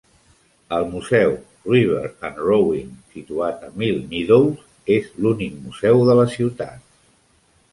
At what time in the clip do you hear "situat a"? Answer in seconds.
3.17-3.71